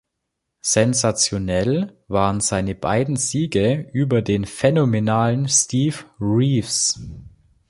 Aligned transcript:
Sensationell 0.63 1.95
waren 2.07 2.39
seine 2.41 2.73
beiden 2.73 3.17
Siege 3.17 3.87
über 3.93 4.23
den 4.23 4.45
phänomenalen 4.45 5.47
Steve 5.47 5.97
Reeves. 6.19 6.97